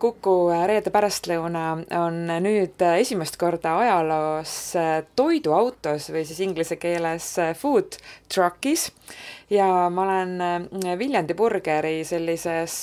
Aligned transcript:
Kuku 0.00 0.34
reede 0.68 0.92
pärastlõuna 0.94 1.64
on 2.00 2.20
nüüd 2.40 2.80
esimest 2.94 3.36
korda 3.40 3.74
ajaloos 3.82 4.54
toiduautos 5.18 6.08
või 6.14 6.24
siis 6.24 6.40
inglise 6.44 6.78
keeles 6.80 7.34
food 7.60 7.98
truck'is. 8.32 8.88
Ja 9.52 9.66
ma 9.92 10.06
olen 10.06 10.78
Viljandi 10.98 11.36
burgeri 11.36 11.98
sellises 12.08 12.76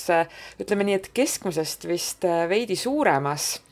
ütleme 0.62 0.86
nii, 0.86 1.00
et 1.00 1.10
keskmisest 1.16 1.88
vist 1.90 2.28
veidi 2.52 2.78
suuremas 2.78 3.56
Äh, 3.58 3.67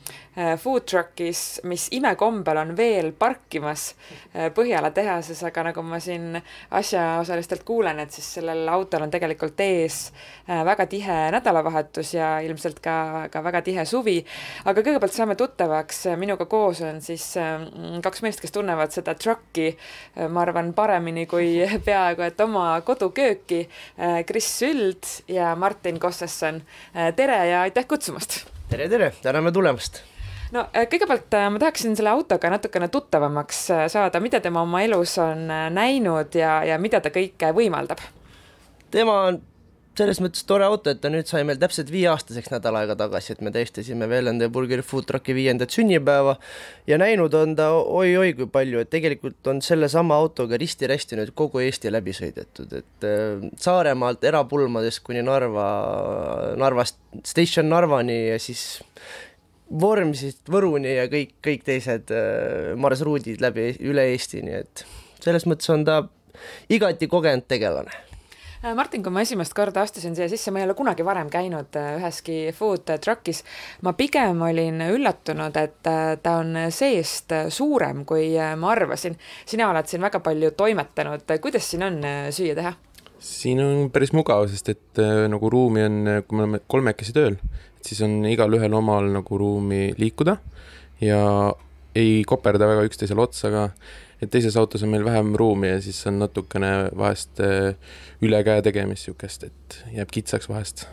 food 0.60 0.84
truck'is, 0.84 1.60
mis 1.64 1.86
imekombel 1.96 2.58
on 2.60 2.74
veel 2.76 3.12
parkimas 3.16 3.86
äh, 4.34 4.50
Põhjala 4.52 4.90
tehases, 4.92 5.40
aga 5.48 5.62
nagu 5.70 5.80
ma 5.82 5.96
siin 6.02 6.36
asjaosalistelt 6.76 7.64
kuulen, 7.64 8.02
et 8.02 8.12
siis 8.12 8.26
sellel 8.36 8.68
autol 8.68 9.06
on 9.06 9.12
tegelikult 9.12 9.60
ees 9.64 10.00
äh, 10.10 10.60
väga 10.66 10.86
tihe 10.92 11.16
nädalavahetus 11.32 12.12
ja 12.18 12.34
ilmselt 12.44 12.82
ka, 12.84 12.96
ka 13.32 13.42
väga 13.44 13.62
tihe 13.64 13.84
suvi. 13.88 14.18
aga 14.64 14.84
kõigepealt 14.84 15.16
saame 15.16 15.38
tuttavaks, 15.40 16.02
minuga 16.20 16.44
koos 16.50 16.82
on 16.84 17.00
siis 17.04 17.24
kaks 18.04 18.22
meest, 18.24 18.42
kes 18.44 18.52
tunnevad 18.52 18.92
seda 18.92 19.14
truck'i, 19.16 19.70
ma 20.28 20.44
arvan, 20.44 20.74
paremini 20.76 21.24
kui 21.30 21.62
peaaegu 21.88 22.26
et 22.26 22.40
oma 22.44 22.68
kodukööki. 22.84 23.62
Kris 24.26 24.50
Süld 24.60 25.08
ja 25.32 25.54
Martin 25.56 26.00
Kossesson, 26.00 26.60
tere 27.16 27.40
ja 27.50 27.64
aitäh 27.64 27.88
kutsumast! 27.88 28.55
Tere, 28.70 28.88
tere, 28.88 29.12
täname 29.22 29.52
tulemast! 29.54 30.00
no 30.54 30.66
äh, 30.74 30.86
kõigepealt 30.90 31.34
äh, 31.38 31.48
ma 31.50 31.60
tahaksin 31.62 31.96
selle 31.98 32.12
autoga 32.14 32.50
natukene 32.50 32.88
tuttavamaks 32.90 33.60
äh, 33.74 33.84
saada, 33.92 34.20
mida 34.22 34.40
tema 34.42 34.62
oma 34.66 34.82
elus 34.86 35.16
on 35.22 35.46
näinud 35.74 36.34
ja, 36.38 36.60
ja 36.66 36.78
mida 36.82 37.00
ta 37.02 37.12
kõike 37.14 37.52
võimaldab? 37.56 38.02
tema 38.90 39.20
on 39.28 39.40
selles 39.96 40.20
mõttes 40.20 40.44
tore 40.48 40.66
auto, 40.66 40.92
et 40.92 41.00
ta 41.00 41.10
nüüd 41.12 41.28
sai 41.28 41.42
meil 41.48 41.58
täpselt 41.60 41.90
viieaastaseks 41.92 42.50
nädal 42.52 42.76
aega 42.80 42.96
tagasi, 42.98 43.32
et 43.34 43.42
me 43.44 43.52
tähistasime 43.54 44.08
Veelende 44.10 44.48
Burgeri 44.52 44.84
Food 44.84 45.08
Trucki 45.08 45.34
viiendat 45.36 45.72
sünnipäeva 45.74 46.36
ja 46.88 46.98
näinud 47.00 47.34
on 47.38 47.54
ta 47.58 47.70
oi-oi 47.76 48.34
kui 48.38 48.48
palju, 48.52 48.82
et 48.82 48.92
tegelikult 48.92 49.50
on 49.52 49.62
sellesama 49.64 50.18
autoga 50.20 50.58
risti-rästi 50.60 51.18
nüüd 51.20 51.32
kogu 51.38 51.62
Eesti 51.64 51.92
läbi 51.92 52.14
sõidetud, 52.16 52.74
et 52.76 53.08
Saaremaalt 53.62 54.24
erapulmadest 54.28 55.02
kuni 55.06 55.24
Narva, 55.24 55.68
Narvast, 56.60 57.00
Station 57.24 57.70
Narvani 57.72 58.18
ja 58.32 58.40
siis 58.42 58.66
Vormsist 59.66 60.46
Võruni 60.52 60.92
ja 60.94 61.06
kõik, 61.10 61.38
kõik 61.42 61.64
teised 61.66 62.12
äh, 62.14 62.74
marsruudid 62.78 63.40
läbi 63.42 63.72
üle 63.82 64.04
Eesti, 64.12 64.44
nii 64.46 64.60
et 64.60 64.84
selles 65.24 65.46
mõttes 65.48 65.72
on 65.74 65.82
ta 65.88 66.02
igati 66.70 67.08
kogenud 67.10 67.48
tegelane. 67.50 67.90
äh, 67.90 68.15
Martin, 68.74 69.02
kui 69.04 69.12
ma 69.12 69.22
esimest 69.24 69.54
korda 69.56 69.82
astusin 69.84 70.16
siia 70.16 70.28
sisse, 70.32 70.50
ma 70.50 70.62
ei 70.62 70.66
ole 70.66 70.74
kunagi 70.78 71.04
varem 71.06 71.28
käinud 71.32 71.76
äh, 71.76 71.96
üheski 71.98 72.38
food 72.56 72.88
truck'is. 73.04 73.42
ma 73.82 73.92
pigem 73.98 74.40
olin 74.42 74.80
üllatunud, 74.88 75.56
et 75.60 75.82
ta 76.22 76.36
on 76.40 76.56
seest 76.70 77.34
suurem, 77.52 78.04
kui 78.08 78.32
ma 78.56 78.72
arvasin. 78.72 79.18
sina 79.46 79.70
oled 79.70 79.90
siin 79.90 80.02
väga 80.02 80.20
palju 80.24 80.52
toimetanud, 80.56 81.28
kuidas 81.42 81.70
siin 81.70 81.86
on 81.86 82.00
süüa 82.30 82.56
teha? 82.58 82.74
siin 83.26 83.60
on 83.60 83.90
päris 83.90 84.12
mugav, 84.16 84.46
sest 84.48 84.68
et 84.72 85.04
nagu 85.28 85.50
ruumi 85.50 85.84
on, 85.84 86.00
kui 86.26 86.36
me 86.36 86.44
oleme 86.46 86.60
kolmekesi 86.68 87.14
tööl, 87.16 87.38
siis 87.84 88.00
on 88.04 88.18
igalühel 88.28 88.74
omal 88.76 89.08
nagu 89.12 89.38
ruumi 89.38 89.94
liikuda 89.98 90.36
ja 91.00 91.20
ei 91.96 92.20
koperda 92.28 92.68
väga 92.68 92.84
üksteisele 92.88 93.24
otsa 93.24 93.50
ka, 93.52 93.68
et 94.22 94.32
teises 94.32 94.56
autos 94.56 94.84
on 94.84 94.92
meil 94.92 95.04
vähem 95.04 95.34
ruumi 95.36 95.70
ja 95.74 95.80
siis 95.84 95.98
on 96.08 96.20
natukene 96.22 96.72
vahest 96.96 97.40
äh, 97.44 97.76
ülekäe 98.24 98.62
tegemist 98.64 99.06
niisugust, 99.06 99.44
et 99.44 99.78
jääb 99.92 100.12
kitsaks 100.12 100.48
vahest. 100.48 100.86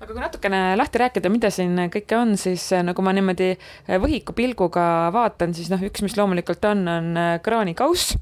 Aga 0.00 0.12
kui 0.12 0.20
natukene 0.20 0.60
lahti 0.76 1.00
rääkida, 1.00 1.32
mida 1.32 1.50
siin 1.52 1.76
kõike 1.92 2.18
on, 2.18 2.36
siis 2.40 2.64
äh, 2.76 2.84
nagu 2.86 3.04
ma 3.04 3.12
niimoodi 3.16 3.52
äh, 3.54 3.96
võhiku 4.02 4.36
pilguga 4.36 4.86
vaatan, 5.14 5.54
siis 5.56 5.70
noh, 5.72 5.82
üks, 5.84 6.04
mis 6.04 6.16
loomulikult 6.16 6.64
on, 6.72 6.86
on 6.88 7.24
kraanikauss. 7.44 8.16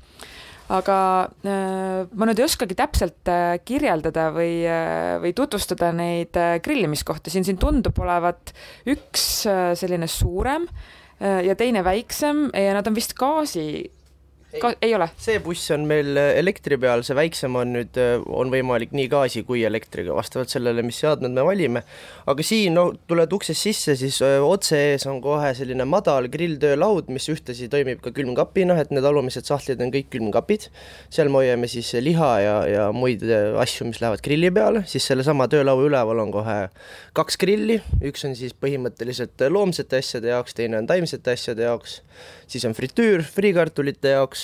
Aga 0.72 0.96
ma 1.44 2.24
nüüd 2.24 2.38
ei 2.40 2.44
oskagi 2.46 2.72
täpselt 2.72 3.28
kirjeldada 3.68 4.30
või, 4.32 4.62
või 5.20 5.34
tutvustada 5.36 5.90
neid 5.92 6.38
grillimiskohti, 6.64 7.28
siin, 7.28 7.44
siin 7.44 7.58
tundub 7.60 8.00
olevat 8.00 8.54
üks 8.88 9.26
selline 9.76 10.08
suurem 10.08 10.64
ja 11.20 11.52
teine 11.60 11.84
väiksem 11.84 12.46
ja 12.56 12.72
nad 12.78 12.88
on 12.88 12.96
vist 12.96 13.12
gaasi 13.20 13.66
Ka, 14.60 14.70
ei 14.82 14.92
ole? 14.94 15.06
see 15.18 15.40
buss 15.42 15.70
on 15.74 15.82
meil 15.88 16.14
äh, 16.20 16.36
elektri 16.38 16.76
peal, 16.78 17.02
see 17.06 17.16
väiksem 17.16 17.56
on 17.58 17.72
nüüd, 17.74 17.96
äh, 17.98 18.22
on 18.38 18.52
võimalik 18.52 18.92
nii 18.94 19.08
gaasi 19.10 19.42
kui 19.46 19.64
elektriga, 19.66 20.14
vastavalt 20.14 20.52
sellele, 20.52 20.84
mis 20.86 21.00
seadmed 21.02 21.34
me 21.34 21.42
valime. 21.46 21.82
aga 22.30 22.46
siin, 22.46 22.76
no 22.78 22.84
tuled 23.10 23.32
uksest 23.34 23.66
sisse, 23.66 23.96
siis 23.98 24.20
äh, 24.22 24.36
otse 24.44 24.78
ees 24.92 25.06
on 25.10 25.18
kohe 25.24 25.50
selline 25.58 25.86
madal 25.88 26.28
grilltöölaud, 26.30 27.10
mis 27.14 27.26
ühtlasi 27.32 27.66
toimib 27.72 28.02
ka 28.04 28.12
külmkapina, 28.14 28.76
et 28.82 28.94
need 28.94 29.06
alumised 29.08 29.48
sahtlid 29.48 29.82
on 29.82 29.90
kõik 29.94 30.12
külmkapid. 30.14 30.68
seal 31.10 31.32
me 31.32 31.42
hoiame 31.42 31.70
siis 31.70 31.90
liha 32.04 32.30
ja, 32.44 32.54
ja 32.70 32.86
muid 32.94 33.24
asju, 33.26 33.88
mis 33.90 34.02
lähevad 34.04 34.22
grilli 34.22 34.52
peale, 34.54 34.84
siis 34.90 35.08
sellesama 35.10 35.48
töölaua 35.50 35.88
üleval 35.88 36.22
on 36.22 36.34
kohe 36.34 36.58
kaks 37.16 37.40
grilli, 37.42 37.80
üks 38.06 38.26
on 38.28 38.38
siis 38.38 38.54
põhimõtteliselt 38.54 39.48
loomsete 39.50 39.98
asjade 39.98 40.30
jaoks, 40.30 40.54
teine 40.54 40.78
on 40.78 40.86
taimsete 40.90 41.34
asjade 41.34 41.66
jaoks, 41.66 42.00
siis 42.46 42.64
on 42.68 42.76
fritüür 42.76 43.26
friikartulite 43.26 44.14
jaoks 44.14 44.43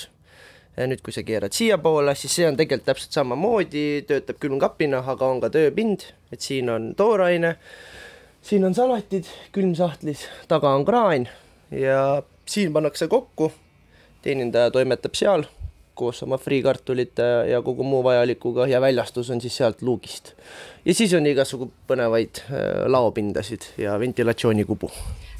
nüüd, 0.89 1.01
kui 1.05 1.13
sa 1.13 1.23
keerad 1.27 1.55
siiapoole, 1.55 2.15
siis 2.17 2.35
see 2.39 2.47
on 2.49 2.57
tegelikult 2.59 2.87
täpselt 2.89 3.17
samamoodi, 3.17 3.85
töötab 4.09 4.39
külmkapina, 4.41 5.03
aga 5.13 5.29
on 5.29 5.41
ka 5.43 5.51
tööpind, 5.53 6.07
et 6.33 6.41
siin 6.41 6.69
on 6.73 6.91
tooraine, 6.97 7.55
siin 8.45 8.65
on 8.67 8.75
salatid 8.77 9.29
külmsahtlis, 9.55 10.25
taga 10.51 10.75
on 10.77 10.85
kraan 10.87 11.27
ja 11.71 12.21
siin 12.45 12.73
pannakse 12.73 13.07
kokku, 13.11 13.51
teenindaja 14.21 14.71
toimetab 14.73 15.17
seal 15.17 15.47
koos 16.01 16.23
oma 16.23 16.37
friikartulite 16.39 17.25
ja 17.51 17.61
kogu 17.61 17.83
muu 17.83 18.03
vajalikuga 18.03 18.67
ja 18.67 18.81
väljastus 18.81 19.29
on 19.29 19.41
siis 19.41 19.57
sealt 19.57 19.81
luugist. 19.81 20.33
ja 20.85 20.93
siis 20.93 21.13
on 21.13 21.27
igasugu 21.27 21.71
põnevaid 21.87 22.41
äh, 22.45 22.87
laopindasid 22.87 23.67
ja 23.77 23.99
ventilatsioonikubu 23.99 24.91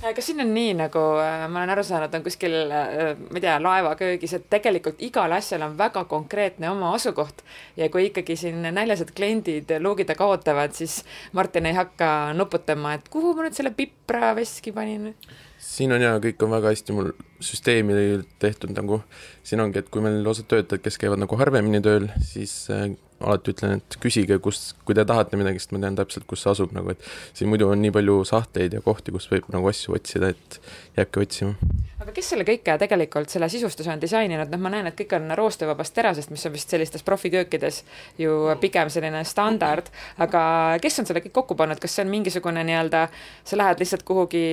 kas 0.02 0.26
siin 0.26 0.42
on 0.42 0.54
nii, 0.54 0.74
nagu 0.80 1.02
äh, 1.22 1.46
ma 1.52 1.62
olen 1.62 1.74
aru 1.76 1.84
saanud, 1.86 2.14
on 2.18 2.24
kuskil, 2.26 2.56
äh, 2.74 3.12
ma 3.20 3.38
ei 3.38 3.44
tea, 3.44 3.58
laevaköögis, 3.62 4.34
et 4.38 4.48
tegelikult 4.52 5.02
igal 5.06 5.34
asjal 5.36 5.66
on 5.68 5.78
väga 5.80 6.04
konkreetne 6.10 6.70
oma 6.72 6.94
asukoht. 6.98 7.44
Ja 7.78 7.90
kui 7.94 8.08
ikkagi 8.10 8.36
siin 8.40 8.66
näljased 8.66 9.14
kliendid 9.18 9.72
luugi 9.84 10.08
taga 10.10 10.28
ootavad, 10.32 10.74
siis 10.78 11.02
Martin 11.38 11.70
ei 11.70 11.78
hakka 11.78 12.10
nuputama, 12.38 12.96
et 12.98 13.08
kuhu 13.14 13.36
ma 13.38 13.46
nüüd 13.46 13.58
selle 13.58 13.74
pipra 13.78 14.34
veski 14.38 14.74
panin. 14.76 15.14
Siin 15.62 15.94
on 15.94 16.02
jaa, 16.02 16.18
kõik 16.24 16.42
on 16.42 16.56
väga 16.56 16.74
hästi 16.74 16.98
mul 16.98 17.12
süsteemi 17.44 17.94
tehtud 18.42 18.74
nagu, 18.74 19.04
siin 19.46 19.62
ongi, 19.62 19.84
et 19.84 19.94
kui 19.94 20.02
meil 20.02 20.26
osad 20.28 20.50
töötajad, 20.50 20.82
kes 20.82 20.98
käivad 21.02 21.22
nagu 21.22 21.38
harvemini 21.38 21.84
tööl, 21.86 22.10
siis 22.26 22.56
äh, 22.74 22.90
alati 23.24 23.56
ütlen, 23.56 23.80
et 23.82 23.98
küsige, 24.04 24.38
kus, 24.44 24.72
kui 24.86 24.98
te 24.98 25.06
tahate 25.08 25.40
midagi, 25.40 25.62
sest 25.62 25.76
ma 25.76 25.82
tean 25.84 25.98
täpselt, 26.00 26.28
kus 26.30 26.44
see 26.44 26.52
asub 26.54 26.76
nagu, 26.76 26.94
et 26.94 27.38
siin 27.38 27.52
muidu 27.52 27.70
on 27.72 27.82
nii 27.82 27.94
palju 27.96 28.22
sahtleid 28.28 28.78
ja 28.78 28.84
kohti, 28.86 29.14
kus 29.16 29.30
võib 29.32 29.50
nagu 29.54 29.72
asju 29.72 29.96
otsida, 29.98 30.34
et 30.34 30.60
jääbki 30.98 31.26
otsima. 31.26 31.56
Aga 32.02 32.16
kes 32.16 32.32
selle 32.32 32.42
kõike 32.48 32.74
tegelikult, 32.82 33.30
selle 33.30 33.46
sisustuse 33.52 33.92
on 33.94 34.00
disaininud, 34.02 34.50
noh, 34.50 34.62
ma 34.64 34.72
näen, 34.74 34.88
et 34.90 34.96
kõik 34.98 35.12
on 35.20 35.30
roostevabast 35.38 35.94
terasest, 35.94 36.32
mis 36.34 36.46
on 36.50 36.56
vist 36.56 36.72
sellistes 36.74 37.06
profiköökides 37.06 37.84
ju 38.18 38.38
pigem 38.62 38.90
selline 38.90 39.22
standard, 39.30 39.92
aga 40.22 40.42
kes 40.82 40.98
on 41.04 41.10
selle 41.10 41.22
kõik 41.22 41.36
kokku 41.36 41.58
pannud, 41.60 41.78
kas 41.82 41.94
see 41.94 42.06
on 42.06 42.10
mingisugune 42.10 42.64
nii-öelda, 42.66 43.04
sa 43.46 43.60
lähed 43.62 43.84
lihtsalt 43.84 44.06
kuhugi, 44.08 44.44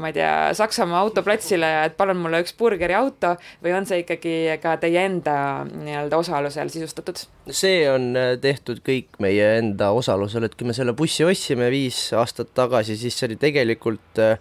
ma 0.00 0.08
ei 0.08 0.16
tea, 0.16 0.32
Saksamaa 0.56 1.02
autoplatsile 1.04 1.68
ja 1.74 1.84
et 1.90 1.98
palun 1.98 2.22
mulle 2.24 2.40
üks 2.40 2.56
burgeriauto 2.56 3.34
või 3.60 3.76
on 3.76 3.88
see 3.90 4.00
ikkagi 4.06 4.34
ka 4.64 4.78
teie 4.80 5.04
enda 5.04 5.36
nii-öelda 5.68 6.24
osalusel 6.24 6.72
sisustatud? 6.72 7.26
see 7.52 7.84
on 7.90 8.13
äh, 8.18 8.34
tehtud 8.40 8.80
kõik 8.86 9.18
meie 9.22 9.50
enda 9.58 9.90
osalusel, 9.96 10.46
et 10.46 10.56
kui 10.58 10.68
me 10.68 10.76
selle 10.76 10.94
bussi 10.96 11.26
ostsime 11.26 11.70
viis 11.72 11.98
aastat 12.16 12.52
tagasi, 12.56 12.98
siis 13.00 13.16
see 13.18 13.28
oli 13.28 13.38
tegelikult 13.40 14.22
äh, 14.22 14.38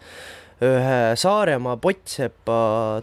ühe 0.64 0.98
Saaremaa 1.20 1.76
Pottsepa 1.82 2.58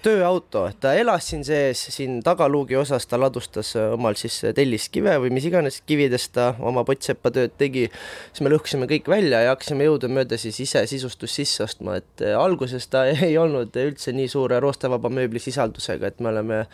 tööauto, 0.05 0.65
et 0.71 0.79
ta 0.83 0.93
elas 0.97 1.27
siin 1.31 1.43
sees, 1.47 1.83
siin 1.93 2.21
tagaluugi 2.25 2.79
osas 2.81 3.07
ta 3.11 3.19
ladustas 3.21 3.73
omal 3.81 4.17
siis 4.19 4.39
telliskive 4.57 5.17
või 5.23 5.33
mis 5.35 5.47
iganes 5.49 5.81
kividest 5.87 6.33
ta 6.37 6.51
oma 6.59 6.85
Pottsepa 6.89 7.33
tööd 7.35 7.55
tegi, 7.61 7.87
siis 8.31 8.45
me 8.47 8.53
lõhkusime 8.53 8.89
kõik 8.91 9.11
välja 9.13 9.43
ja 9.45 9.55
hakkasime 9.55 9.89
jõudumööda 9.89 10.39
siis 10.41 10.61
ise 10.65 10.85
sisustust 10.91 11.41
sisse 11.41 11.65
ostma, 11.67 11.99
et 12.01 12.25
alguses 12.35 12.89
ta 12.93 13.07
ei 13.29 13.37
olnud 13.41 13.77
üldse 13.85 14.15
nii 14.17 14.31
suure 14.33 14.61
roostevaba 14.63 15.13
mööblisisaldusega, 15.21 16.11
et 16.13 16.21
me 16.25 16.33
oleme 16.33 16.65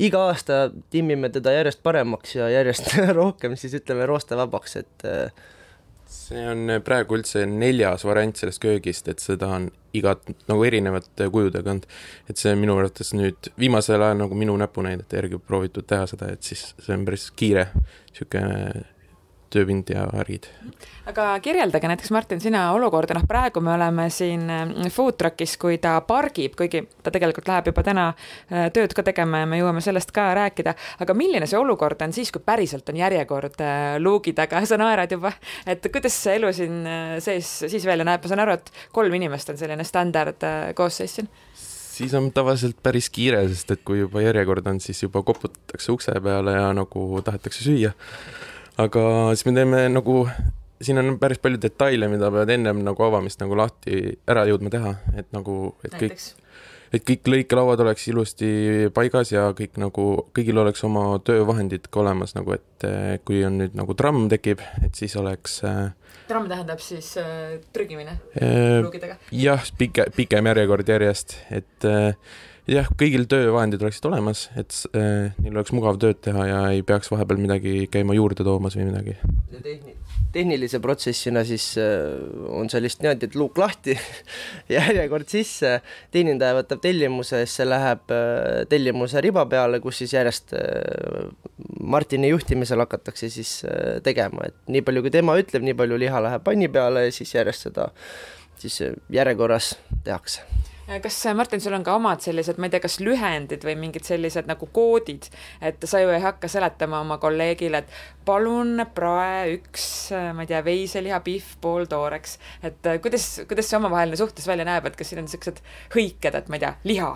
iga 0.00 0.26
aasta 0.30 0.66
timmime 0.90 1.32
teda 1.34 1.54
järjest 1.58 1.84
paremaks 1.86 2.36
ja 2.38 2.50
järjest 2.52 2.94
rohkem 3.20 3.56
siis 3.60 3.76
ütleme 3.82 4.08
roostevabaks, 4.10 4.76
et 4.84 5.10
see 6.10 6.42
on 6.50 6.76
praegu 6.84 7.16
üldse 7.18 7.44
neljas 7.48 8.04
variant 8.06 8.36
sellest 8.38 8.62
köögist, 8.62 9.08
et 9.10 9.22
seda 9.22 9.50
on 9.56 9.68
igat 9.96 10.22
nagu 10.48 10.64
erinevate 10.66 11.28
kujudega 11.32 11.72
olnud. 11.72 11.86
et 12.28 12.38
see 12.38 12.52
on 12.54 12.62
minu 12.62 12.76
arvates 12.78 13.12
nüüd 13.16 13.50
viimasel 13.58 14.02
ajal 14.02 14.22
nagu 14.22 14.38
minu 14.38 14.56
näpunäidete 14.60 15.20
järgi 15.20 15.40
proovitud 15.46 15.86
teha 15.86 16.06
seda, 16.10 16.30
et 16.34 16.42
siis 16.46 16.72
see 16.78 16.96
on 16.96 17.04
päris 17.08 17.30
kiire 17.36 17.68
niisugune 17.74 18.84
tööpind 19.50 19.90
ja 19.90 20.06
värgid. 20.12 20.46
aga 21.10 21.26
kirjeldage 21.42 21.88
näiteks, 21.90 22.10
Martin, 22.14 22.40
sina 22.40 22.68
olukorda, 22.76 23.16
noh 23.18 23.26
praegu 23.28 23.62
me 23.64 23.72
oleme 23.74 24.06
siin 24.14 24.44
food 24.94 25.18
truck'is, 25.18 25.56
kui 25.60 25.78
ta 25.82 25.96
pargib, 26.06 26.54
kuigi 26.58 26.84
ta 27.02 27.10
tegelikult 27.10 27.50
läheb 27.50 27.70
juba 27.72 27.84
täna 27.86 28.06
tööd 28.74 28.94
ka 28.94 29.04
tegema 29.06 29.42
ja 29.42 29.50
me 29.50 29.58
jõuame 29.60 29.82
sellest 29.84 30.14
ka 30.14 30.30
rääkida, 30.38 30.74
aga 31.02 31.16
milline 31.18 31.48
see 31.50 31.58
olukord 31.58 32.02
on 32.06 32.14
siis, 32.14 32.30
kui 32.34 32.44
päriselt 32.44 32.88
on 32.92 33.00
järjekord 33.00 33.58
luugi 33.98 34.34
taga, 34.38 34.62
sa 34.70 34.78
naerad 34.80 35.16
juba, 35.16 35.34
et 35.66 35.90
kuidas 35.92 36.16
see 36.22 36.38
elu 36.38 36.52
siin 36.56 36.80
sees 37.24 37.52
siis 37.66 37.86
välja 37.88 38.06
näeb, 38.06 38.22
ma 38.22 38.32
saan 38.32 38.44
aru, 38.46 38.58
et 38.60 38.74
kolm 38.94 39.14
inimest 39.18 39.50
on 39.50 39.60
selline 39.60 39.86
standard 39.88 40.46
koosseis 40.78 41.18
siin. 41.18 41.30
Siis 42.00 42.14
on 42.16 42.30
tavaliselt 42.32 42.78
päris 42.82 43.10
kiire, 43.12 43.42
sest 43.50 43.74
et 43.74 43.82
kui 43.84 43.98
juba 44.00 44.22
järjekord 44.24 44.64
on, 44.70 44.78
siis 44.80 45.02
juba 45.02 45.20
koputatakse 45.26 45.92
ukse 45.92 46.14
peale 46.24 46.54
ja 46.54 46.70
nagu 46.72 47.02
tahetakse 47.26 47.66
süüa. 47.66 47.90
Aga 48.80 49.04
siis 49.34 49.46
me 49.48 49.54
teeme 49.56 49.84
nagu, 49.92 50.24
siin 50.82 51.00
on 51.02 51.16
päris 51.20 51.40
palju 51.42 51.60
detaile, 51.62 52.08
mida 52.12 52.30
peavad 52.32 52.52
ennem 52.56 52.84
nagu 52.86 53.06
avamist 53.06 53.42
nagu 53.42 53.58
lahti 53.58 54.02
ära 54.30 54.46
jõudma 54.48 54.72
teha, 54.72 54.94
et 55.20 55.28
nagu, 55.36 55.74
et 55.84 55.96
kõik 55.96 56.14
Näiteks? 56.16 56.34
et 56.90 57.04
kõik 57.06 57.28
lõikelauad 57.30 57.80
oleks 57.84 58.08
ilusti 58.10 58.50
paigas 58.94 59.30
ja 59.30 59.50
kõik 59.54 59.78
nagu, 59.78 60.06
kõigil 60.34 60.58
oleks 60.58 60.82
oma 60.86 61.04
töövahendid 61.22 61.86
ka 61.86 62.02
olemas 62.02 62.34
nagu, 62.34 62.56
et 62.56 62.86
eh, 62.88 63.16
kui 63.24 63.44
on 63.46 63.60
nüüd 63.62 63.76
nagu 63.78 63.94
tramm 63.98 64.26
tekib, 64.32 64.64
et 64.82 64.98
siis 64.98 65.14
oleks 65.20 65.60
äh, 65.68 65.92
tramm 66.30 66.50
tähendab 66.50 66.82
siis 66.82 67.12
äh, 67.20 67.58
trügimine 67.74 68.16
luugidega? 68.82 69.18
jah, 69.34 69.66
pike, 69.78 70.10
pikem 70.16 70.50
järjekord 70.50 70.94
järjest, 70.94 71.36
et 71.54 71.86
äh, 71.88 72.14
jah, 72.68 72.90
kõigil 72.98 73.26
töövahendid 73.30 73.82
oleksid 73.84 74.10
olemas, 74.10 74.48
et 74.60 74.74
äh, 74.94 75.32
neil 75.40 75.56
oleks 75.56 75.72
mugav 75.76 76.00
tööd 76.02 76.20
teha 76.24 76.46
ja 76.48 76.60
ei 76.74 76.84
peaks 76.86 77.10
vahepeal 77.12 77.40
midagi 77.40 77.86
käima 77.92 78.16
juurde 78.16 78.46
toomas 78.46 78.76
või 78.78 78.90
midagi. 78.90 79.16
tehni-, 79.62 79.96
tehnilise 80.32 80.80
protsessina 80.80 81.42
siis 81.44 81.72
äh, 81.78 81.86
on 82.48 82.70
see 82.70 82.82
lihtsalt 82.84 83.04
niimoodi, 83.04 83.28
et 83.30 83.36
luuk 83.38 83.58
lahti 83.58 83.96
järjekord 84.76 85.30
sisse, 85.30 85.78
teenindaja 86.14 86.58
võtab 86.60 86.82
tellimuse, 86.84 87.42
siis 87.44 87.60
see 87.60 87.68
läheb 87.68 88.14
äh, 88.14 88.62
tellimuse 88.70 89.22
riba 89.24 89.46
peale, 89.50 89.82
kus 89.82 90.02
siis 90.02 90.14
järjest 90.16 90.54
äh, 90.58 91.30
Martini 91.80 92.30
juhtimisel 92.30 92.82
hakatakse 92.84 93.30
siis 93.32 93.60
tegema, 94.04 94.46
et 94.50 94.56
nii 94.70 94.82
palju, 94.86 95.04
kui 95.04 95.12
tema 95.14 95.36
ütleb, 95.40 95.64
nii 95.66 95.76
palju 95.78 95.98
liha 96.00 96.22
läheb 96.22 96.44
panni 96.46 96.68
peale 96.72 97.08
ja 97.08 97.14
siis 97.14 97.34
järjest 97.34 97.68
seda 97.68 97.90
siis 98.60 98.82
järjekorras 99.10 99.74
tehakse 100.04 100.44
kas 100.98 101.18
Martin, 101.34 101.60
sul 101.62 101.76
on 101.76 101.84
ka 101.86 101.94
omad 101.94 102.22
sellised, 102.24 102.58
ma 102.58 102.66
ei 102.66 102.74
tea, 102.74 102.82
kas 102.82 102.98
lühendid 103.04 103.62
või 103.66 103.76
mingid 103.78 104.08
sellised 104.08 104.50
nagu 104.50 104.66
koodid, 104.74 105.28
et 105.62 105.86
sa 105.86 106.02
ju 106.02 106.10
ei 106.10 106.22
hakka 106.24 106.50
seletama 106.50 107.04
oma 107.04 107.20
kolleegile, 107.22 107.84
et 107.84 108.26
palun 108.26 108.82
prae 108.94 109.54
üks, 109.54 109.86
ma 110.34 110.46
ei 110.46 110.50
tea, 110.50 110.64
veiseliha 110.66 111.22
pihv 111.26 111.56
pooltooreks, 111.62 112.38
et 112.66 112.92
kuidas, 113.04 113.30
kuidas 113.46 113.70
see 113.70 113.78
omavaheline 113.78 114.18
suhtlus 114.18 114.50
välja 114.50 114.66
näeb, 114.66 114.90
et 114.90 114.98
kas 114.98 115.12
siin 115.12 115.22
on 115.22 115.30
niisugused 115.30 115.62
hõiked, 115.94 116.40
et 116.42 116.50
ma 116.50 116.58
ei 116.58 116.66
tea, 116.66 116.76
liha 116.90 117.14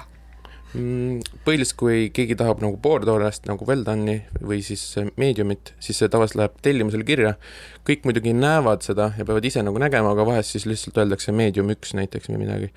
Mm, 0.75 1.21
põhiliselt, 1.47 1.77
kui 1.79 1.99
keegi 2.11 2.35
tahab 2.35 2.59
nagu 2.59 2.75
pooltoorest 2.83 3.45
nagu 3.47 3.67
well 3.69 3.85
done'i 3.87 4.17
või 4.43 4.59
siis 4.67 4.83
meediumit, 5.21 5.71
siis 5.79 6.01
see 6.03 6.11
tavaliselt 6.11 6.41
läheb 6.41 6.57
tellimusele 6.67 7.07
kirja. 7.07 7.37
kõik 7.87 8.09
muidugi 8.09 8.33
näevad 8.35 8.83
seda 8.83 9.13
ja 9.15 9.27
peavad 9.29 9.45
ise 9.47 9.63
nagu 9.63 9.79
nägema, 9.79 10.11
aga 10.11 10.27
vahest 10.27 10.57
siis 10.57 10.67
lihtsalt 10.67 10.99
öeldakse 10.99 11.33
meedium 11.33 11.71
üks 11.71 11.95
näiteks 11.95 12.33
või 12.33 12.43
midagi. 12.43 12.73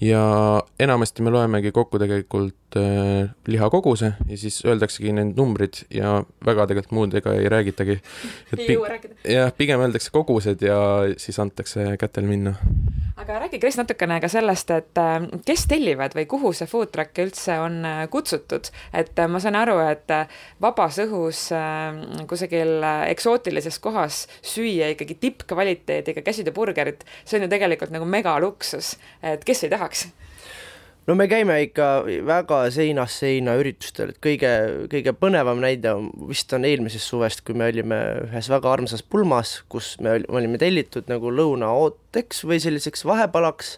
Ja 0.00 0.62
enamasti 0.80 1.22
me 1.22 1.30
loemegi 1.30 1.72
kokku 1.72 1.98
tegelikult 1.98 2.76
äh, 2.76 3.30
lihakoguse 3.46 4.12
ja 4.28 4.38
siis 4.38 4.60
öeldaksegi 4.66 5.12
need 5.14 5.36
numbrid 5.38 5.84
ja 5.94 6.16
väga 6.46 6.66
tegelikult 6.70 6.96
muud 6.98 7.14
ega 7.14 7.34
ei 7.38 7.48
räägitagi. 7.48 8.00
ei 8.58 8.68
jõua 8.74 8.94
rääkida. 8.96 9.16
jah, 9.36 9.52
pigem 9.56 9.84
öeldakse 9.86 10.10
kogused 10.14 10.62
ja 10.66 10.78
siis 11.16 11.38
antakse 11.38 11.94
kätel 12.00 12.28
minna 12.28 12.56
aga 13.16 13.38
räägi, 13.38 13.58
Kris, 13.62 13.76
natukene 13.78 14.18
ka 14.20 14.28
sellest, 14.28 14.70
et 14.74 14.98
äh, 14.98 15.26
kes 15.46 15.66
tellivad 15.70 16.14
või 16.16 16.26
kuhu 16.30 16.50
see 16.56 16.68
food 16.68 16.90
truck 16.92 17.18
üldse 17.22 17.56
on 17.62 17.78
äh, 17.86 18.00
kutsutud, 18.10 18.70
et 18.92 19.18
äh, 19.18 19.28
ma 19.30 19.40
saan 19.42 19.56
aru, 19.58 19.76
et 19.86 20.10
vabas 20.62 20.98
õhus 21.02 21.46
kusagil 22.28 22.84
eksootilises 23.08 23.78
kohas 23.82 24.24
süüa 24.44 24.90
ikkagi 24.94 25.16
tippkvaliteediga 25.22 26.24
käsitööburgerit, 26.26 27.04
see 27.24 27.38
on 27.38 27.46
ju 27.46 27.52
tegelikult 27.52 27.94
nagu 27.94 28.08
megaluksus, 28.08 28.94
et 29.22 29.44
kes 29.46 29.64
ei 29.64 29.72
tahaks? 29.84 30.08
No 31.04 31.12
me 31.20 31.26
käime 31.28 31.58
ikka 31.66 31.86
väga 32.24 32.62
seinast 32.72 33.20
seina 33.20 33.58
üritustel, 33.60 34.14
et 34.14 34.20
kõige, 34.24 34.50
kõige 34.88 35.12
põnevam 35.12 35.60
näide 35.60 35.92
on, 35.92 36.06
vist 36.30 36.52
on 36.56 36.64
eelmisest 36.64 37.12
suvest, 37.12 37.42
kui 37.44 37.56
me 37.60 37.68
olime 37.68 37.98
ühes 38.22 38.48
väga 38.48 38.70
armsas 38.72 39.04
pulmas, 39.04 39.58
kus 39.68 39.98
me 40.00 40.16
olime 40.32 40.56
tellitud 40.60 41.12
nagu 41.12 41.28
lõunaooteks 41.28 42.40
või 42.48 42.56
selliseks 42.64 43.04
vahepalaks 43.04 43.76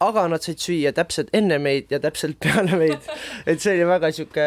aga 0.00 0.24
nad 0.32 0.44
said 0.44 0.60
süüa 0.62 0.92
täpselt 0.96 1.28
enne 1.36 1.58
meid 1.60 1.90
ja 1.92 2.00
täpselt 2.00 2.38
peale 2.40 2.78
meid. 2.80 3.08
et 3.50 3.60
see 3.60 3.74
oli 3.76 3.88
väga 3.88 4.10
sihuke 4.16 4.46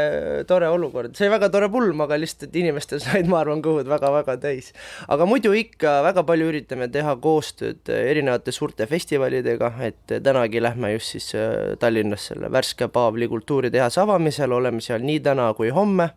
tore 0.49 0.69
olukord, 0.73 1.13
see 1.17 1.27
oli 1.27 1.35
väga 1.35 1.49
tore 1.53 1.69
pulm, 1.73 2.01
aga 2.05 2.17
lihtsalt 2.17 2.55
inimestel 2.57 3.01
said, 3.03 3.29
ma 3.29 3.43
arvan, 3.43 3.61
kõhud 3.65 3.89
väga-väga 3.91 4.37
täis. 4.41 4.71
aga 5.13 5.27
muidu 5.29 5.53
ikka 5.57 5.99
väga 6.07 6.25
palju 6.27 6.49
üritame 6.49 6.89
teha 6.93 7.15
koostööd 7.21 7.93
erinevate 7.93 8.55
suurte 8.55 8.87
festivalidega, 8.89 9.73
et 9.85 10.17
tänagi 10.25 10.63
lähme 10.63 10.95
just 10.95 11.13
siis 11.13 11.31
äh, 11.37 11.77
Tallinnas 11.79 12.31
selle 12.31 12.49
värske 12.51 12.89
Paavli 12.93 13.29
kultuuritehase 13.29 14.01
avamisel, 14.01 14.51
oleme 14.57 14.81
seal 14.81 15.05
nii 15.05 15.21
täna 15.23 15.51
kui 15.57 15.69
homme 15.73 16.09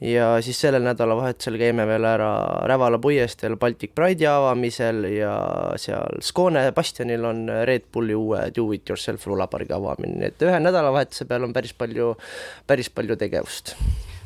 ja 0.00 0.26
siis 0.42 0.60
sellel 0.60 0.84
nädalavahetusel 0.84 1.58
käime 1.60 1.84
veel 1.88 2.04
ära 2.08 2.30
Rävala 2.68 2.98
puiesteel 3.02 3.56
Baltic 3.60 3.92
Pride'i 3.94 4.26
avamisel 4.30 5.04
ja 5.12 5.32
seal 5.80 6.22
Skåne 6.24 6.64
bastionil 6.76 7.24
on 7.28 7.42
Red 7.68 7.90
Bulli 7.92 8.16
uue 8.16 8.46
Do 8.56 8.70
It 8.72 8.88
Yourself 8.88 9.26
rulapargi 9.28 9.76
avamine, 9.76 10.16
nii 10.16 10.30
et 10.32 10.46
ühe 10.48 10.60
nädalavahetuse 10.62 11.28
peal 11.28 11.44
on 11.44 11.52
päris 11.56 11.74
palju, 11.76 12.14
päris 12.66 12.90
palju 12.94 13.16
tegevust. 13.20 13.74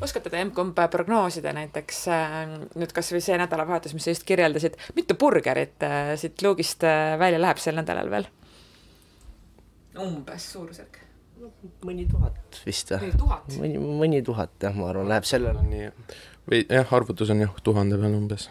Oskate 0.05 0.31
te 0.31 0.41
M-kumb 0.45 0.79
prognoosida 0.91 1.53
näiteks 1.57 2.01
äh, 2.13 2.41
nüüd 2.75 2.95
kas 2.95 3.13
või 3.15 3.23
see 3.25 3.39
nädalavahetus, 3.41 3.95
mis 3.97 4.07
sa 4.07 4.15
just 4.15 4.27
kirjeldasid, 4.29 4.79
mitu 4.95 5.19
burgerit 5.19 5.87
äh, 5.87 6.15
siit 6.21 6.43
luugist 6.45 6.87
äh, 6.87 7.15
välja 7.19 7.41
läheb 7.43 7.63
sel 7.63 7.79
nädalal 7.79 8.11
veel? 8.15 8.31
umbes 9.95 10.49
suurusjärk 10.51 11.04
mõni 11.85 12.07
tuhat 12.11 12.63
vist 12.67 12.95
või? 12.95 13.13
mõni, 13.59 13.85
mõni 14.03 14.23
tuhat 14.27 14.55
jah, 14.63 14.75
ma 14.77 14.91
arvan, 14.93 15.11
läheb 15.13 15.29
sellele. 15.29 15.63
nii, 15.69 15.93
või 16.51 16.65
jah, 16.65 16.97
arvutus 16.99 17.33
on 17.35 17.47
jah, 17.47 17.63
tuhande 17.67 18.01
peal 18.01 18.19
umbes 18.19 18.51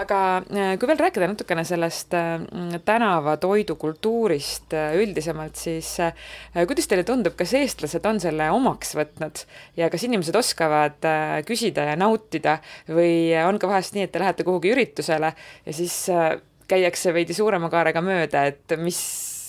aga 0.00 0.42
äh, 0.50 0.74
kui 0.78 0.88
veel 0.90 0.98
rääkida 0.98 1.28
natukene 1.30 1.64
sellest 1.66 2.14
äh, 2.18 2.40
tänavatoidukultuurist 2.86 4.74
äh, 4.74 4.96
üldisemalt, 4.98 5.56
siis 5.60 5.96
kuidas 6.54 6.88
teile 6.90 7.04
tundub, 7.06 7.36
kas 7.38 7.54
eestlased 7.58 8.06
on 8.08 8.20
selle 8.22 8.50
omaks 8.54 8.94
võtnud 8.98 9.44
ja 9.78 9.90
kas 9.92 10.06
inimesed 10.08 10.36
oskavad 10.38 10.98
küsida 11.48 11.82
ja 11.92 11.96
nautida 11.98 12.58
või 12.90 13.34
on 13.44 13.58
ka 13.62 13.70
vahest 13.70 13.94
nii, 13.94 14.04
et 14.08 14.12
te 14.14 14.22
lähete 14.22 14.46
kuhugi 14.46 14.74
üritusele 14.74 15.30
ja 15.34 15.72
siis 15.76 15.96
käiakse 16.68 17.12
veidi 17.14 17.34
suurema 17.36 17.68
kaarega 17.70 18.00
mööda, 18.02 18.46
et 18.50 18.72
mis 18.80 19.00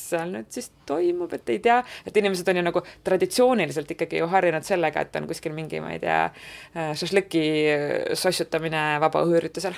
seal 0.05 0.31
nüüd 0.33 0.49
siis 0.53 0.71
toimub, 0.89 1.33
et 1.37 1.53
ei 1.53 1.61
tea, 1.63 1.81
et 2.05 2.17
inimesed 2.21 2.49
on 2.51 2.61
ju 2.61 2.65
nagu 2.69 2.85
traditsiooniliselt 3.07 3.95
ikkagi 3.97 4.21
ju 4.21 4.29
harjunud 4.31 4.67
sellega, 4.67 5.05
et 5.05 5.19
on 5.19 5.29
kuskil 5.29 5.55
mingi, 5.57 5.81
ma 5.83 5.95
ei 5.95 6.01
tea, 6.03 6.19
šašlõki 7.01 7.45
sossutamine 8.17 8.87
vabaõhuüritusel 9.03 9.77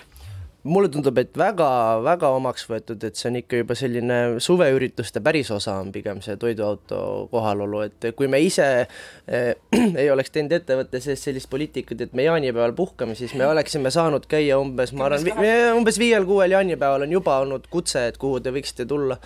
mulle 0.68 0.90
tundub, 0.92 1.18
et 1.22 1.38
väga-väga 1.38 2.30
omaks 2.36 2.66
võetud, 2.70 3.02
et 3.08 3.18
see 3.18 3.30
on 3.30 3.38
ikka 3.40 3.62
juba 3.62 3.76
selline 3.78 4.18
suveürituste 4.44 5.22
päris 5.24 5.50
osa 5.54 5.78
on 5.82 5.92
pigem 5.96 6.20
see 6.26 6.38
toiduauto 6.40 7.00
kohalolu, 7.32 7.84
et 7.88 8.10
kui 8.18 8.30
me 8.32 8.40
ise 8.44 8.68
äh, 8.84 9.54
ei 10.02 10.10
oleks 10.14 10.34
teinud 10.34 10.56
ettevõtte 10.58 11.02
sees 11.04 11.24
sellist 11.28 11.50
poliitikat, 11.52 12.02
et 12.04 12.18
me 12.18 12.28
jaanipäeval 12.28 12.76
puhkame, 12.78 13.16
siis 13.20 13.36
me 13.38 13.48
oleksime 13.48 13.92
saanud 13.94 14.28
käia 14.30 14.60
umbes, 14.62 14.94
ma 14.98 15.08
arvan, 15.08 15.46
umbes 15.78 16.00
viiel-kuuel 16.02 16.58
jaanipäeval 16.58 17.08
on 17.08 17.16
juba 17.20 17.40
olnud 17.46 17.70
kutse, 17.72 18.08
et 18.12 18.20
kuhu 18.22 18.42
te 18.44 18.54
võiksite 18.56 18.88
tulla. 18.90 19.20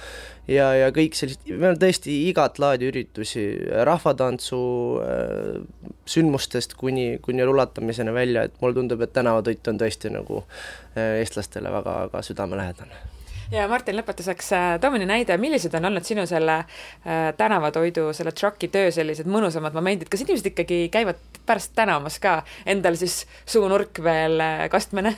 Ja, 0.47 0.71
ja 0.77 0.89
kõik 0.95 1.15
sellised, 1.17 1.45
meil 1.51 1.75
on 1.75 1.79
tõesti 1.81 2.15
igat 2.29 2.59
laadi 2.61 2.89
üritusi, 2.89 3.45
rahvatantsu 3.87 4.61
äh, 5.03 5.87
sündmustest 6.09 6.75
kuni, 6.79 7.15
kuni 7.23 7.45
rulatamiseni 7.47 8.13
välja, 8.15 8.47
et 8.47 8.59
mulle 8.61 8.79
tundub, 8.79 9.01
et 9.05 9.13
tänavatoit 9.13 9.71
on 9.71 9.81
tõesti 9.81 10.13
nagu 10.13 10.43
äh, 10.43 11.21
eestlastele 11.21 11.73
väga-väga 11.73 12.23
südamelähedane 12.25 13.07
ja 13.51 13.67
Martin, 13.67 13.97
lõpetuseks 13.99 14.51
äh, 14.55 14.67
too 14.81 14.91
mõni 14.93 15.07
näide, 15.09 15.35
millised 15.41 15.73
on 15.77 15.89
olnud 15.89 16.07
sinu 16.07 16.25
selle 16.29 16.61
äh, 16.61 17.31
tänavatoidu, 17.37 18.09
selle 18.15 18.33
truck'i 18.35 18.71
töö 18.71 18.91
sellised 18.95 19.29
mõnusamad 19.31 19.75
momendid, 19.75 20.09
kas 20.11 20.23
inimesed 20.23 20.51
ikkagi 20.53 20.85
käivad 20.93 21.19
pärast 21.47 21.75
tänamas 21.75 22.19
ka, 22.23 22.41
endal 22.69 22.97
siis 22.99 23.25
suunurk 23.45 24.03
veel 24.03 24.39
äh, 24.43 24.67
kastmine? 24.71 25.17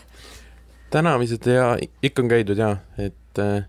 tänamised 0.93 1.47
ja 1.49 1.71
ikka 2.05 2.21
on 2.21 2.27
käidud 2.29 2.59
ja, 2.61 2.75
et 3.01 3.41
äh, 3.41 3.65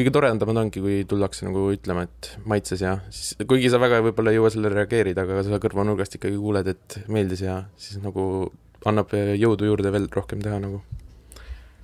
kõige 0.00 0.14
toredamad 0.16 0.62
ongi, 0.64 0.82
kui 0.82 0.98
tullakse 1.08 1.46
nagu 1.46 1.68
ütlema, 1.74 2.06
et 2.08 2.32
maitses 2.48 2.82
ja 2.84 2.96
siis, 3.12 3.36
kuigi 3.46 3.70
sa 3.72 3.80
väga 3.82 4.00
võib-olla 4.08 4.32
ei 4.32 4.40
jõua 4.40 4.50
sellele 4.52 4.80
reageerida, 4.80 5.24
aga 5.28 5.44
sa 5.46 5.62
kõrvanurgast 5.62 6.18
ikkagi 6.18 6.40
kuuled, 6.40 6.72
et 6.72 7.00
meeldis 7.12 7.44
ja 7.46 7.62
siis 7.80 8.02
nagu 8.02 8.50
annab 8.88 9.12
jõudu 9.14 9.68
juurde 9.68 9.92
veel 9.92 10.08
rohkem 10.12 10.42
teha 10.44 10.60
nagu. 10.62 10.82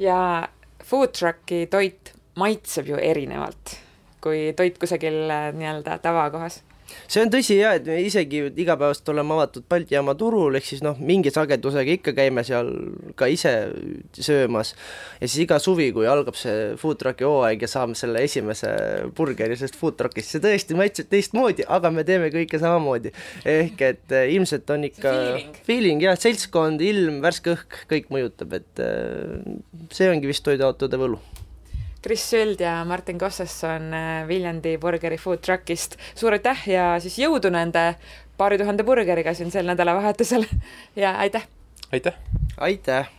ja 0.00 0.49
food 0.85 1.12
truck'i 1.16 1.66
toit 1.73 2.14
maitseb 2.37 2.88
ju 2.92 3.00
erinevalt 3.00 3.76
kui 4.26 4.52
toit 4.58 4.78
kusagil 4.80 5.30
äh, 5.30 5.50
nii-öelda 5.54 6.00
tavakohas 6.02 6.61
see 7.07 7.23
on 7.23 7.31
tõsi 7.33 7.59
ja, 7.59 7.75
et 7.78 7.87
me 7.88 7.99
isegi 8.05 8.43
igapäevaselt 8.49 9.11
oleme 9.12 9.37
avatud 9.37 9.66
Balti 9.71 9.97
jaama 9.97 10.14
turul, 10.19 10.57
ehk 10.59 10.69
siis 10.69 10.83
noh, 10.85 10.99
mingi 11.02 11.33
sagedusega 11.35 11.97
ikka 11.99 12.14
käime 12.16 12.45
seal 12.47 12.71
ka 13.19 13.28
ise 13.31 13.52
söömas. 14.14 14.75
ja 15.21 15.28
siis 15.28 15.45
iga 15.47 15.59
suvi, 15.62 15.90
kui 15.97 16.09
algab 16.11 16.38
see 16.38 16.75
food 16.81 17.00
truck'i 17.02 17.26
hooaeg 17.26 17.64
ja 17.66 17.71
saame 17.71 17.99
selle 17.99 18.23
esimese 18.26 18.73
burgeri 19.16 19.59
sellest 19.59 19.78
food 19.81 19.99
truck'ist, 20.00 20.35
see 20.35 20.45
tõesti 20.45 20.78
maitseb 20.78 21.11
teistmoodi, 21.12 21.66
aga 21.78 21.93
me 21.95 22.07
teeme 22.09 22.31
kõike 22.35 22.61
samamoodi. 22.62 23.14
ehk 23.45 23.87
et 23.90 24.16
äh, 24.16 24.28
ilmselt 24.37 24.71
on 24.75 24.87
ikka 24.90 25.14
feeling, 25.14 25.62
feeling 25.71 26.07
jah, 26.07 26.19
seltskond, 26.21 26.85
ilm, 26.85 27.21
värske 27.25 27.57
õhk, 27.57 27.83
kõik 27.90 28.12
mõjutab, 28.14 28.59
et 28.61 28.85
äh, 28.85 29.59
see 29.95 30.11
ongi 30.12 30.31
vist 30.31 30.47
toiduautode 30.47 31.00
võlu 31.00 31.21
Kris 32.06 32.22
Süld 32.30 32.60
ja 32.62 32.84
Martin 32.86 33.18
Kossesson 33.18 33.90
äh, 33.94 34.28
Viljandi 34.28 34.76
Burgeri 34.78 35.18
Food 35.18 35.42
Truckist. 35.42 35.96
suur 36.14 36.36
aitäh 36.38 36.62
ja 36.70 36.84
siis 37.02 37.18
jõudu 37.18 37.50
nende 37.50 37.82
paari 38.38 38.60
tuhande 38.62 38.86
burgeriga 38.86 39.34
siin 39.34 39.50
sel 39.50 39.66
nädalavahetusel 39.66 40.46
ja 41.02 41.16
aitäh! 41.18 41.48
aitäh! 41.90 42.14
aitäh! 42.62 43.16